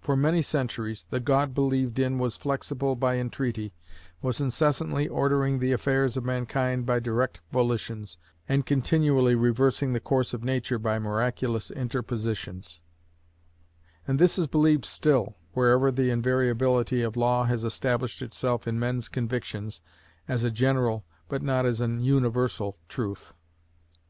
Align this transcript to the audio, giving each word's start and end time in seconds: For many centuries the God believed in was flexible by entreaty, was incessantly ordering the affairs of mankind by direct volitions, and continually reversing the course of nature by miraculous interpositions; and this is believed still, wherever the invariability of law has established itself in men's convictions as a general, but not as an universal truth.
For 0.00 0.16
many 0.16 0.40
centuries 0.40 1.04
the 1.10 1.20
God 1.20 1.52
believed 1.52 1.98
in 1.98 2.18
was 2.18 2.34
flexible 2.38 2.96
by 2.96 3.18
entreaty, 3.18 3.74
was 4.22 4.40
incessantly 4.40 5.06
ordering 5.06 5.58
the 5.58 5.72
affairs 5.72 6.16
of 6.16 6.24
mankind 6.24 6.86
by 6.86 6.98
direct 6.98 7.42
volitions, 7.52 8.16
and 8.48 8.64
continually 8.64 9.34
reversing 9.34 9.92
the 9.92 10.00
course 10.00 10.32
of 10.32 10.42
nature 10.42 10.78
by 10.78 10.98
miraculous 10.98 11.70
interpositions; 11.70 12.80
and 14.08 14.18
this 14.18 14.38
is 14.38 14.46
believed 14.46 14.86
still, 14.86 15.36
wherever 15.52 15.92
the 15.92 16.08
invariability 16.08 17.02
of 17.02 17.14
law 17.14 17.44
has 17.44 17.62
established 17.62 18.22
itself 18.22 18.66
in 18.66 18.78
men's 18.78 19.10
convictions 19.10 19.82
as 20.26 20.42
a 20.42 20.50
general, 20.50 21.04
but 21.28 21.42
not 21.42 21.66
as 21.66 21.82
an 21.82 22.00
universal 22.02 22.78
truth. 22.88 23.34